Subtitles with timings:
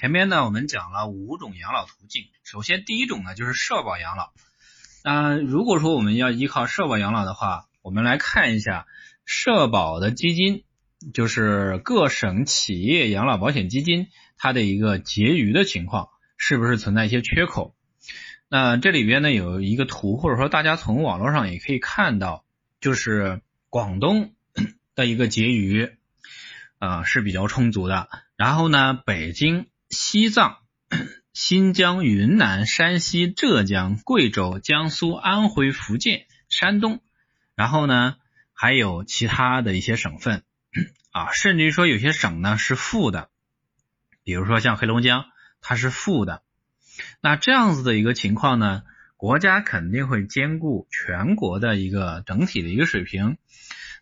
[0.00, 4.32] 前面呢我们讲了五种养老途径，首先第一种呢就是社保养老。
[5.04, 8.86] 那如果说我们要依靠社保养老的话，我们来看一下
[9.26, 10.64] 社保的基金，
[11.12, 14.06] 就是各省企业养老保险基金
[14.38, 16.08] 它的一个结余的情况，
[16.38, 17.74] 是不是存在一些缺口？
[18.48, 22.46] 那这里边呢有一个图，或者说大家从网络上也可以看到，
[22.80, 24.32] 就是广东
[24.94, 25.90] 的一个结余
[26.78, 29.66] 啊是比较充足的，然后呢北京。
[29.90, 30.58] 西藏、
[31.34, 37.00] 新疆、云南、山西、浙江、贵州、江苏、安徽、福建、山东，
[37.56, 38.14] 然后呢，
[38.52, 40.44] 还有其他的一些省份
[41.10, 43.30] 啊，甚至于说有些省呢是负的，
[44.22, 45.24] 比如说像黑龙江，
[45.60, 46.42] 它是负的。
[47.20, 48.84] 那这样子的一个情况呢，
[49.16, 53.38] 国家肯定会兼顾全国的一个整体的一个水平。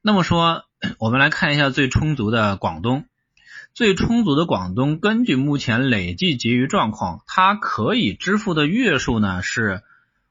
[0.03, 0.67] 那么说，
[1.01, 3.07] 我们来看一下最充足的广东。
[3.75, 9.83] 最充足的广东，根据目前累计结余状况，它可以支付的月数呢是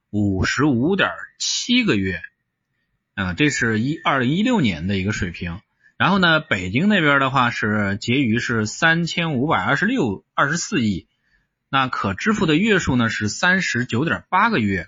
[0.09, 2.22] 五十五点七个月，
[3.16, 5.61] 啊，这是一二零一六年的一个水平。
[5.98, 11.08] 然后呢，北京那边的话是结余是三千五百二十六二十四亿，
[11.70, 14.88] 那可支付的月数呢是三十九点八个月。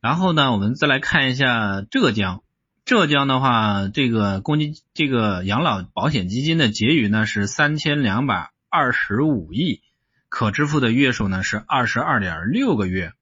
[0.00, 2.42] 然后呢，我们再来看一下浙江。
[2.88, 9.82] 浙江的话，这个公积这个养老保险基金的结余呢是三千两百二十五亿，
[10.30, 13.12] 可支付的月数呢是二十二点六个月。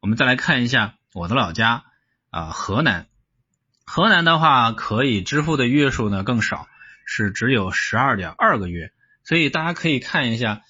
[0.00, 1.84] 我们再来看一下我的老家
[2.30, 3.06] 啊，河南，
[3.84, 6.66] 河南的话可以支付的月数呢更少，
[7.06, 8.90] 是只有十二点二个月。
[9.22, 10.62] 所以大家可以看一下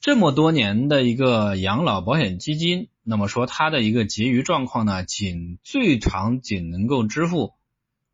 [0.00, 7.54] 这么多年的一个养老保险基金，那么说它的一个结余状况呢，仅最长仅能够支付。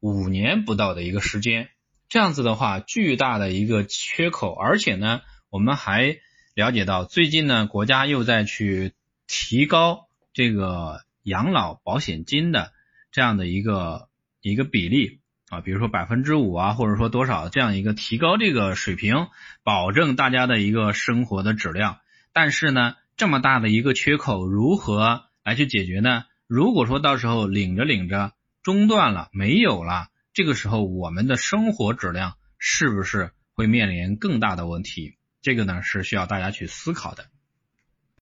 [0.00, 1.68] 五年不到的一个时间，
[2.08, 6.18] 这样子的话，巨大的一个缺口，而且呢，我们还
[6.54, 8.92] 了解到，最近呢，国家又在去
[9.26, 12.72] 提高这个养老保险金的
[13.10, 14.08] 这样的一个
[14.40, 19.28] 一个比例啊，比如说百分之五啊，或者说多少这样一个提高这个水平，
[19.62, 21.98] 保证大家的一个生活的质量。
[22.32, 26.24] 但是呢，这么大的一个缺口，如何来去解决呢？
[26.46, 28.32] 如果说到时候领着领着，
[28.62, 35.16] 中断了，没有了，这个时候我们的生活质量是不是会面临更大的问题？
[35.40, 37.30] 这个呢是需要大家去思考的。